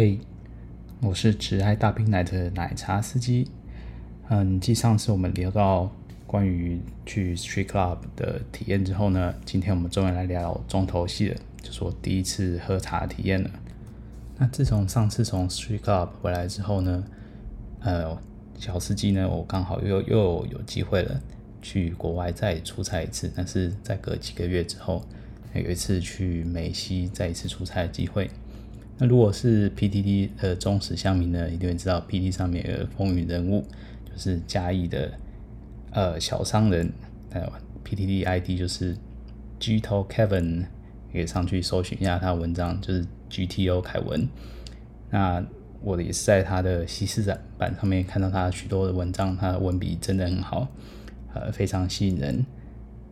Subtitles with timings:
[0.00, 0.18] 嘿，
[1.02, 3.50] 我是只爱大冰奶的奶茶司机。
[4.30, 5.94] 嗯，继上次我们聊到
[6.26, 13.50] 关于去 Street Club 的体验之后呢，今天我们终于来聊重头戏了，就是我第一次喝茶的体验了。
[14.38, 17.04] 那自从上次从 Street Club 回来之后呢，
[17.80, 18.16] 呃，
[18.58, 21.20] 小司机呢，我刚好又又有机会了，
[21.60, 25.04] 去国外再出差一次，但是在隔几个月之后，
[25.52, 28.30] 有一次去美西再一次出差的机会。
[29.00, 33.64] 那如果是 PTT 的忠实乡民呢，一定会知道 PTT 上面有风云人物，
[34.04, 35.10] 就是嘉义的
[35.90, 36.92] 呃小商人，
[37.30, 37.50] 呃
[37.82, 38.94] PTT ID 就是
[39.58, 40.66] GTO Kevin，
[41.10, 44.28] 可以上去搜寻一下他的文章，就是 GTO 凯文。
[45.08, 45.42] 那
[45.82, 50.68] 我也是在他的西施展版上面看到他许多的文章，他的文笔真的很好，
[51.32, 52.44] 呃，非常吸引人。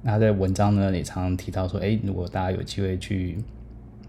[0.03, 3.39] 那在文章呢也常常提到说，哎，如果大家有机会去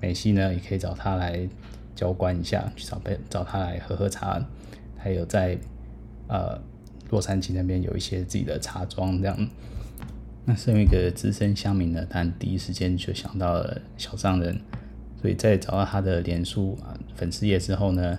[0.02, 1.48] 美西呢，也可以找他来
[2.00, 4.42] 交关一下，去找被找他来喝喝茶。
[4.98, 5.58] 还有在
[6.30, 6.58] 呃
[7.10, 9.50] 洛杉矶那边有一些自己的茶庄这样。
[10.46, 14.58] 那身为一个资深乡民呢，但第一时间就想到了小商人，
[15.22, 18.18] 所以在找到他的脸书啊粉丝页之后呢，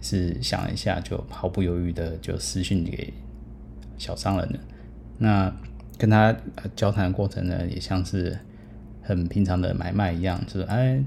[0.00, 3.14] 是想了一下，就毫不犹豫的就私讯给
[3.96, 4.58] 小商人了。
[5.18, 5.54] 那
[5.96, 6.36] 跟他
[6.74, 8.36] 交谈的过程呢，也像是
[9.02, 11.00] 很平常的买卖一样，就是哎。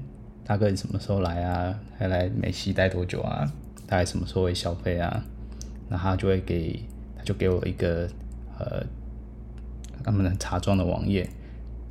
[0.46, 1.74] 大哥，你什么时候来啊？
[1.96, 3.50] 还来美西待多久啊？
[3.86, 5.24] 大概什么时候会消费啊？
[5.88, 6.78] 那他就会给，
[7.16, 8.06] 他就给我一个
[8.58, 8.84] 呃
[10.02, 11.26] 他们的茶庄的网页，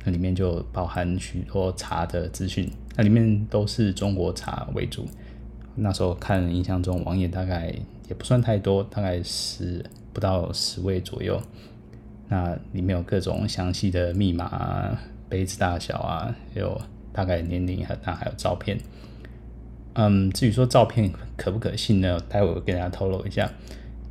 [0.04, 5.04] 那里面就包含许多茶的资讯，那里面都是中国茶为主。
[5.74, 7.74] 那时候看印象中网页大概
[8.08, 11.42] 也不算太多，大概十不到十位左右。
[12.28, 16.80] 那里面有各种详细的密码啊、杯子大小啊，还有。
[17.14, 18.76] 大概年龄和他还有照片，
[19.94, 22.18] 嗯，至于说照片可不可信呢？
[22.28, 23.50] 待会我跟大家透露一下。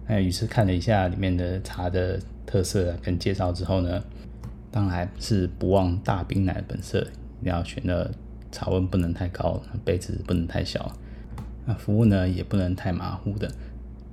[0.08, 4.02] 那于是看了一下里面的茶的特色跟介绍之后呢，
[4.72, 7.06] 当然是不忘大冰奶本色，
[7.42, 8.10] 你要选的
[8.50, 10.90] 茶温不能太高，杯子不能太小，
[11.66, 13.52] 那服务呢也不能太马虎的。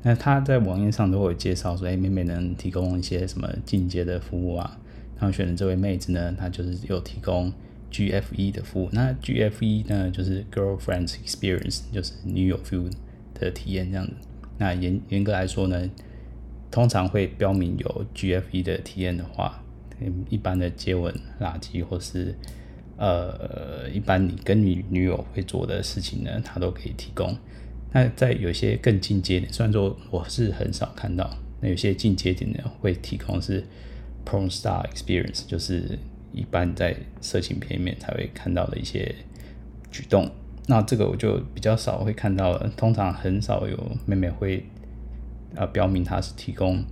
[0.03, 4.79] 那他在网页上都会介绍说，哎，妹妹能提供一些什么进阶的服务啊？
[5.17, 7.53] 然后选的这位妹子呢，她就是有提供。
[7.91, 12.91] GFE 的服务，那 GFE 呢，就是 Girlfriend's Experience，就是女友 feel
[13.35, 14.13] 的体验这样子。
[14.59, 15.91] 那严严格来说呢，
[16.71, 19.63] 通常会标明有 GFE 的体验的话，
[20.29, 22.35] 一般的接吻、拉机或是
[22.97, 27.37] 呃，一般你跟你女友会做的事情呢，它都可以提供。
[27.93, 31.29] 那在有些更进阶点，虽然说我是很少看到，
[31.61, 33.65] 那有些进阶点呢，会提供是
[34.25, 35.99] Porn Star Experience，就是。
[36.33, 39.15] 一般在色情片里面才会看到的一些
[39.91, 40.31] 举动，
[40.67, 42.71] 那这个我就比较少会看到了。
[42.77, 43.77] 通常很少有
[44.07, 44.65] 妹妹会
[45.55, 46.85] 呃标明她是提供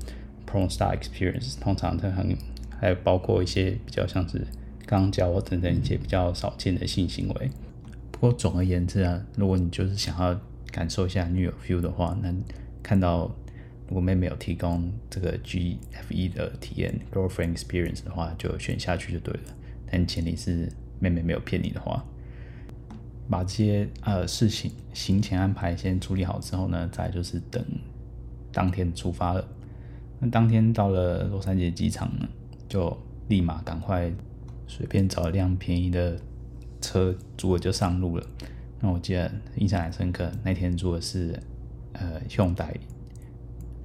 [0.47, 2.37] porn star experience，通常它很
[2.81, 4.47] 还有包括一些比较像是
[4.87, 7.51] 肛交等等一些比较少见的性行为。
[8.11, 10.41] 不过总而言之啊，如果你就是想要
[10.73, 12.43] 感受一下女友 feel 的话，能
[12.83, 13.31] 看到。
[13.89, 19.41] 如果妹妹有提供这个 GFE 的体验 Girlfriend Experience 的话，就选下去就对了。
[19.91, 22.05] 但前提是妹妹没有骗你的话，
[23.31, 27.65] 把这些呃事情行前安排先处理好之后呢，再就是等
[28.53, 29.49] 当天出发了。
[30.21, 32.29] 那当天到了洛杉矶机场呢，
[32.69, 32.95] 就
[33.29, 34.13] 立马赶快
[34.67, 36.21] 随便找一辆便宜的
[36.83, 38.27] 车租了就上路了。
[38.81, 41.41] 那我记得印象很深刻，那天租的是
[41.95, 42.75] 呃熊代。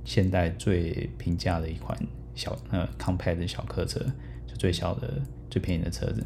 [0.06, 1.98] 现代最平价的一款
[2.36, 4.00] 小呃 compact 的小客车，
[4.46, 6.24] 就最小的最便宜的车子。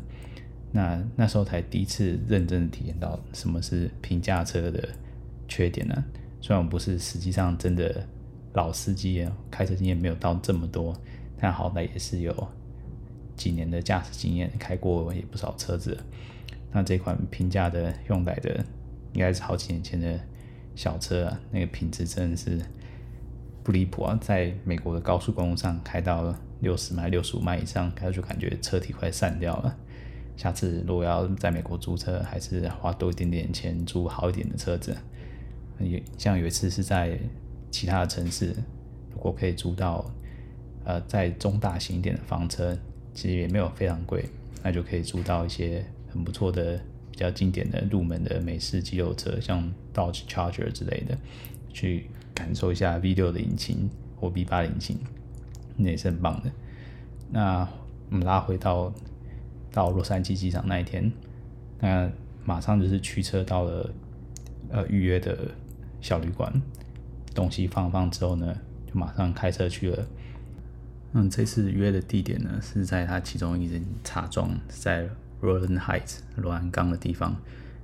[0.71, 4.89] 那那时候才第一次认真的体验到什么是平价车的
[5.47, 6.03] 缺点呢？
[6.41, 8.05] 虽然我不是实际上真的
[8.53, 10.95] 老司机，开车经验没有到这么多，
[11.39, 12.47] 但好歹也是有
[13.35, 15.97] 几年的驾驶经验，开过也不少车子。
[16.71, 18.63] 那这款平价的用来的，
[19.13, 20.19] 应该是好几年前的
[20.75, 22.59] 小车啊，那个品质真的是。
[23.67, 24.17] 不离谱啊！
[24.21, 29.75] 在美国的高速公路上开到六十迈、六十五迈以上，开就感觉车体快散掉了。
[30.37, 34.95] 下次如果要在美国租车，还是花多一点点钱租好一点的车子。
[35.81, 37.19] 也像有一次是在
[37.69, 38.55] 其他的城市，
[39.11, 40.09] 如果可以租到
[40.85, 42.73] 呃在中大型一点的房车，
[43.13, 44.23] 其实也没有非常贵，
[44.63, 46.79] 那就可以租到一些很不错的、
[47.11, 51.17] 比较经典的入门的美式肌肉车，像 Dodge Charger 之类的，
[51.73, 52.09] 去。
[52.37, 54.99] 感受一下 V6 的引擎或 V8 的引擎，
[55.75, 56.51] 那也是很棒的。
[57.31, 57.67] 那
[58.11, 58.93] 我们拉回到
[59.71, 61.11] 到洛杉矶机场那一天，
[61.79, 62.07] 那
[62.45, 63.89] 马上就是驱车到了
[64.69, 65.49] 呃预约的
[65.99, 66.53] 小旅馆，
[67.33, 68.55] 东西放放之后呢，
[68.85, 70.07] 就马上开车去了。
[71.13, 75.09] 嗯，这次约的地点呢是在他其中一间茶庄，在
[75.41, 77.35] Rowland Heights 罗兰岗的地方，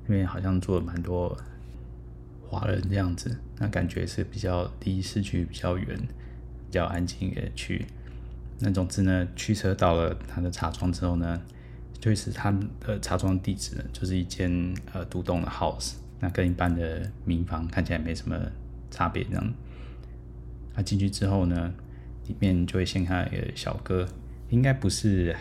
[0.07, 1.35] 因为好像做了蛮多
[2.53, 7.83] 华人这样子，那感觉是比较离市区比较远、比较安静的区。
[8.59, 11.41] 那总之呢，驱车到了他的茶庄之后呢，
[11.99, 18.39] 就是他的茶庄地址呢，就是一间呃独栋的 house，那跟一般的民房看起来没什么
[18.91, 19.53] 差别这样。
[20.75, 21.73] 他进去之后呢，
[22.27, 24.07] 里面就会先看一个小哥，
[24.49, 25.35] 应该不是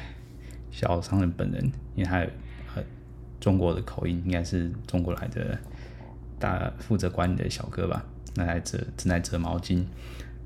[0.70, 2.26] 小商人本人，因为他有
[2.74, 2.82] 呃
[3.38, 5.58] 中国的口音，应该是中国来的
[6.42, 8.04] 大负责管理的小哥吧。
[8.34, 9.84] 那在折正在折毛巾，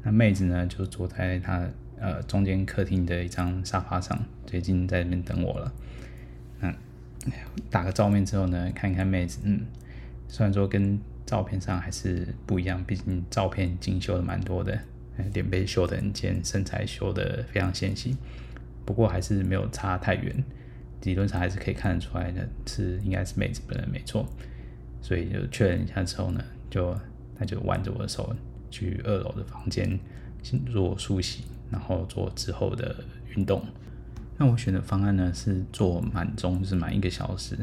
[0.03, 1.67] 那妹子呢就坐在他
[1.99, 5.73] 呃中间客厅的一张沙发上，最近在那边等我了。
[6.61, 6.75] 嗯，
[7.71, 9.65] 打个照面之后呢，看一看妹子，嗯，
[10.29, 14.79] 虽然说跟照片上还是不一样，毕竟照片精修的蛮多的。
[15.33, 18.15] 脸被修得很尖，身材修得非常纤细，
[18.85, 20.45] 不过还是没有差太远，
[21.05, 24.29] 理论上还是可以看得出来的，是应该是妹子本人没错，
[25.07, 26.93] 所以就确认一下之后呢，就
[27.39, 28.35] 他就挽着我的手
[28.73, 29.97] 去二楼的房间
[30.73, 33.05] 做梳洗，然后做之后的
[33.37, 33.65] 运动。
[34.37, 37.57] 那我选的方案呢是做满钟，就是满一个小时，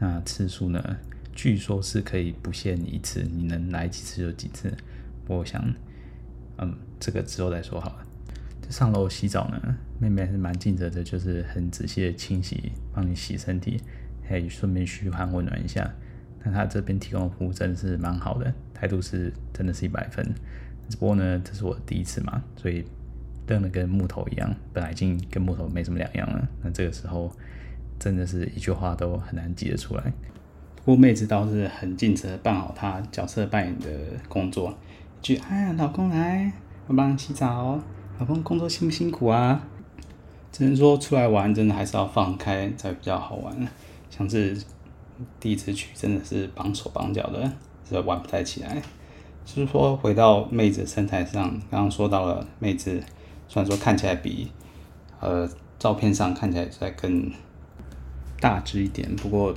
[0.00, 0.96] 那次数呢
[1.32, 4.76] 据说是可以不限一次，你能来几次就几次，
[5.28, 5.72] 我想。
[6.60, 8.06] 嗯，这个之后再说好了。
[8.60, 13.80] 这上楼洗澡呢，妹妹还是蛮尽责的，就是很仔细的清洗，帮你洗身体，
[14.28, 15.88] 还顺便嘘寒问暖一下。
[16.44, 20.24] 但他这边提供的服务真的是蛮好的，态度是真的是一百分。
[20.88, 22.84] 只不过呢，这是我第一次嘛，所以
[23.46, 26.48] 瞪得跟木头一样，本来已经跟木头没什么两样了。
[26.62, 27.30] 那这个时候
[27.98, 30.12] 真的是一句话都很难挤得出来。
[30.76, 33.88] 不过妹子倒是很尽责，办好她角色扮演的
[34.28, 34.76] 工作。
[35.20, 36.50] 就哎，老公来，
[36.86, 37.78] 我帮你洗澡。
[38.18, 39.68] 老公工作辛不辛苦啊？
[40.50, 43.68] 只能说出来玩，真的还是要放开才比较好玩。
[44.08, 44.56] 像是
[45.40, 47.52] 第一次去，真的是绑手绑脚的，
[47.88, 48.82] 是玩不太起来。
[49.44, 53.02] 就是说，回到妹子身材上，刚刚说到了妹子，
[53.48, 54.50] 虽然说看起来比
[55.20, 55.48] 呃
[55.78, 57.30] 照片上看起来再更
[58.40, 59.54] 大只一点，不过。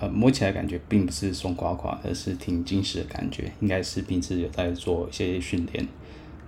[0.00, 5.86] 呃，摸起来感觉并不是松垮垮，而是挺紧实的感觉，应该是平时有在做一些训练。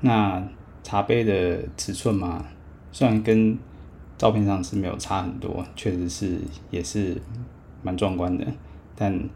[0.00, 0.42] 那
[0.82, 2.44] 茶杯的尺寸嘛，
[2.90, 3.56] 虽然跟
[4.18, 6.40] 照片上是没有差很多，确实是
[6.70, 7.16] 也是
[7.84, 8.44] 蛮壮观的，
[8.96, 9.28] 但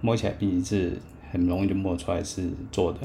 [0.00, 0.98] 摸起来毕竟是
[1.30, 3.00] 很容易就摸出来是做的，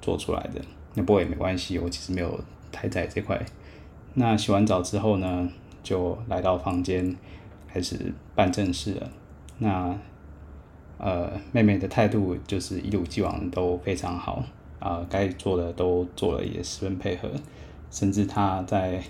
[0.00, 0.60] 做出来的。
[0.94, 2.38] 那不过也没关系，我其实没有
[2.70, 3.44] 太在这块。
[4.14, 5.48] 那洗完澡之后呢，
[5.82, 7.16] 就来到房间
[7.66, 9.10] 开始办正事了。
[9.58, 9.98] 那
[10.98, 14.44] 呃，妹妹的态度就是一如既往都非常好
[14.78, 17.28] 啊，该做的都做了，也十分配合，
[17.90, 19.02] 甚至她在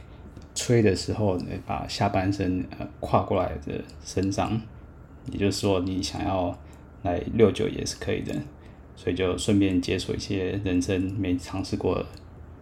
[0.55, 4.59] 吹的时候，把下半身呃跨过来的身上，
[5.33, 6.57] 也就是说你想要
[7.03, 8.35] 来六九也是可以的，
[8.97, 12.05] 所以就顺便解锁一些人生没尝试过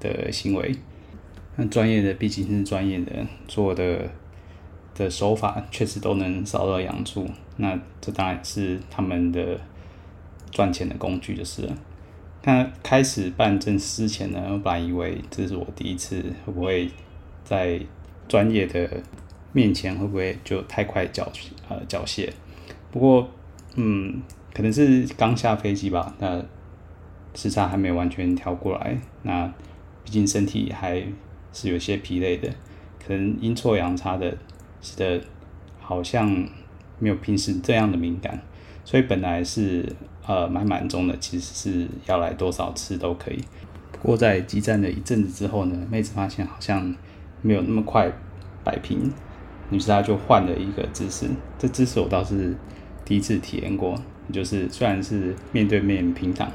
[0.00, 0.74] 的行为。
[1.56, 4.10] 那专业的毕竟是专业的，做的。
[4.94, 7.26] 的手法确实都能扫到养猪，
[7.56, 9.58] 那这当然是他们的
[10.50, 11.74] 赚钱的工具就是了。
[12.42, 16.90] 那开始办正事之前呢，我本来以为这是我第一次，会不会
[17.42, 17.80] 在
[18.28, 19.02] 专业的
[19.52, 21.32] 面前会不会就太快缴
[21.70, 22.28] 呃缴械？
[22.92, 23.28] 不过
[23.74, 24.22] 嗯，
[24.54, 26.40] 可能是刚下飞机吧，那
[27.34, 29.52] 时差还没完全调过来，那
[30.04, 31.02] 毕竟身体还
[31.52, 32.48] 是有些疲累的，
[33.04, 34.36] 可能阴错阳差的。
[34.84, 35.22] 使得
[35.78, 36.28] 好像
[36.98, 38.42] 没有平时这样的敏感，
[38.84, 39.94] 所以本来是
[40.26, 43.38] 呃蛮满钟的，其实是要来多少次都可以。
[43.92, 46.92] 不过在激战了一阵子之后呢，妹子发现好像
[47.42, 48.10] 没有那么快
[48.64, 49.08] 摆平，
[49.70, 51.30] 于是她就换了一个姿势。
[51.56, 52.56] 这姿势我倒是
[53.04, 53.94] 第一次体验过，
[54.32, 56.50] 就是虽然是面对面平躺，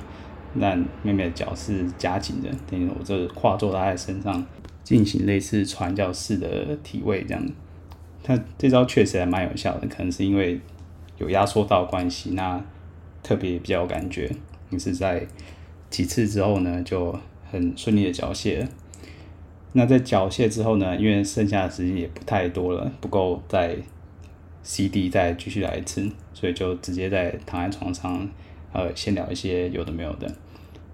[0.60, 4.46] 但妹妹的脚是夹紧的，等于我这跨坐在她的身上
[4.84, 7.46] 进行类似传教士的体位这样。
[8.24, 10.60] 他这招确实还蛮有效的，可能是因为
[11.18, 12.62] 有压缩到关系，那
[13.24, 14.30] 特别比较有感觉。
[14.70, 15.25] 也是在
[15.89, 17.18] 几次之后呢，就
[17.50, 18.68] 很顺利的缴械了。
[19.72, 23.77] 那在缴械之后呢，因为剩下的时间也不太多了，不够再
[24.68, 28.30] CD 再继续来一次，所以就直接在躺在床上，
[28.74, 30.30] 呃，先聊一些有的没有的。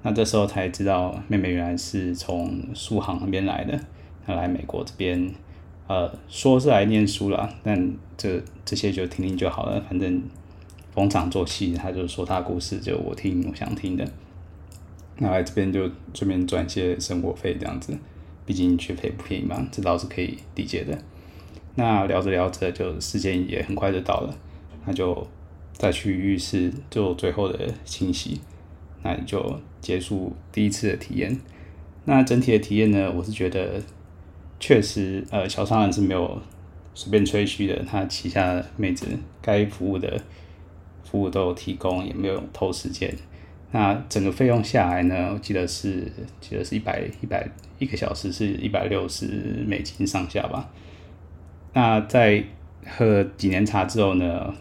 [0.03, 3.79] 那这时候才知道妹妹原来是从苏杭那边来的，
[4.23, 5.33] 她来美国这边。
[5.87, 9.81] 呃，说是来念书了，但这这些就听听就好了。
[9.89, 10.21] 反正
[10.93, 14.07] 逢场作戏，他就说他的故事，就我听我想听的。
[15.17, 17.97] 那来这边就顺便赚一些生活费这样子，
[18.45, 20.95] 毕竟学费不便宜嘛，这倒是可以理解的。
[21.75, 24.37] 那聊着聊着，就时间也很快就到了，
[24.85, 25.27] 那就
[25.73, 28.39] 再去浴室做最后的清洗，
[29.01, 31.39] 那你就结束第一次的体验。
[32.05, 33.81] 那整体的体验呢，我是觉得
[34.59, 36.41] 确实，呃，小商人是没有
[36.93, 39.07] 随便吹嘘的，他旗下的妹子
[39.41, 40.21] 该服务的
[41.03, 43.11] 服务都有提供，也没有偷时间。
[43.71, 47.49] 那整个费用下来呢，我记得是记得是一百一百
[47.79, 49.25] 一个小时是一百六十
[49.65, 50.69] 美金上下吧。
[51.73, 52.43] 那在
[52.85, 54.53] 喝几年茶之后呢，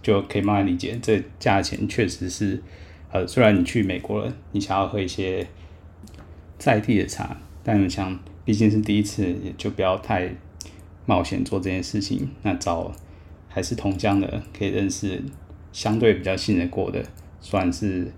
[0.00, 2.62] 就可以慢慢理解，这价钱确实是，
[3.10, 5.46] 呃，虽然你去美国了，你想要喝一些
[6.58, 10.32] 在地的茶，但我想毕竟是第一次，也就不要太
[11.06, 12.28] 冒险做这件事情。
[12.42, 12.92] 那找
[13.48, 15.22] 还是同乡的，可以认识
[15.72, 17.02] 相对比较信任过的，
[17.40, 18.12] 算是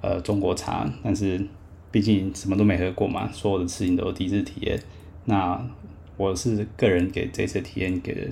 [0.00, 1.44] 呃中国茶，但是
[1.90, 4.80] 毕竟什么都没喝过嘛，所有的事情都是第一次体验。
[5.24, 5.60] 那
[6.20, 8.30] 我是个人给这次体验给的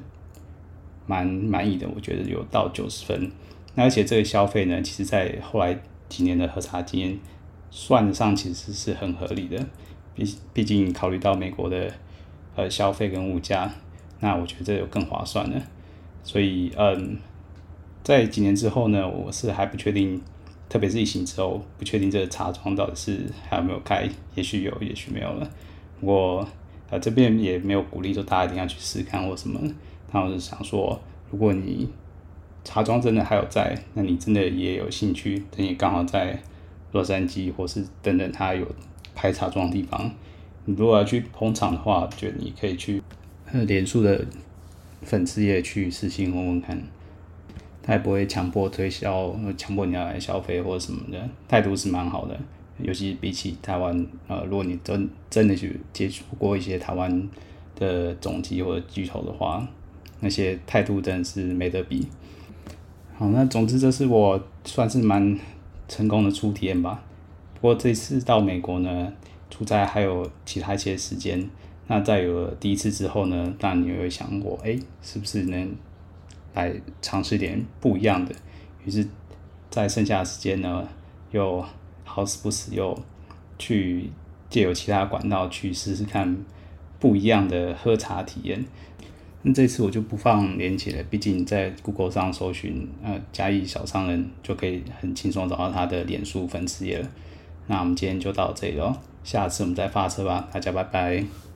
[1.07, 3.33] 蛮满意的，我觉得有到九十分。
[3.77, 5.75] 那而且这个消费呢，其实在后来
[6.07, 7.19] 几年的喝茶经验
[7.71, 9.67] 算得上其实是很合理的。
[10.15, 11.91] 毕毕竟考虑到美国的
[12.57, 13.73] 呃消费跟物价，
[14.21, 15.59] 那我觉得这有更划算的。
[16.23, 17.17] 所以嗯，
[18.05, 20.21] 在几年之后呢，我是还不确定，
[20.69, 25.51] 特别是疫情之后，不确定这个茶庄到底是还有没有开，也许有，也许没有了。
[26.03, 26.47] 我。
[26.91, 29.61] 呃，这边也没有鼓励说大家一定要去试看或什么，
[30.11, 30.99] 那我是想说，
[31.31, 31.89] 如果你
[32.65, 36.39] 茶庄真的还有在，那你真的也有兴趣，等你刚好在
[36.93, 38.67] 洛杉矶或是等等他有
[39.15, 40.11] 开茶庄的地方，
[40.65, 43.03] 你如果要去捧场的话，就你可以去
[43.53, 44.25] 脸书的
[45.03, 46.83] 粉丝页去私信问问看，
[47.83, 52.39] 他也不会强迫推销，强迫你要来消费或者什么的，态度是蛮好的。
[52.81, 57.29] 尤其比起台湾，呃，如果你真真的去接触过一些台湾
[57.75, 59.67] 的总机或者巨头的话，
[60.21, 62.07] 那些态度真的是没得比。
[63.17, 65.37] 好，那总之这是我算是蛮
[65.89, 67.03] 成功的初体验吧。
[67.55, 69.13] 不过这次到美国呢，
[69.51, 71.51] 出差还有其他一些时间，
[71.89, 75.75] 那在有了第一次之后呢，当然你会想过，哎，是不是能
[76.55, 78.33] 来尝试点不一样的？
[78.85, 79.05] 于是，
[79.69, 80.87] 在剩下的时间呢，
[81.33, 81.65] 又。
[82.09, 82.99] 好死不死又
[83.59, 84.11] 去
[84.51, 86.37] 借由其他管道去试试看
[86.99, 88.65] 不一样的喝茶体验。
[89.43, 97.09] 那这次我就不放连起了，毕竟在 Google 上搜寻呃嘉义小商人就可以很轻松找到他的脸书粉丝页了。
[97.69, 101.48] 那我们今天就到这里喽，下次我们再发车吧，大家拜拜。